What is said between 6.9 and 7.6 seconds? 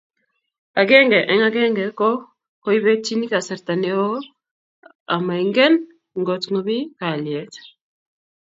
kalyee.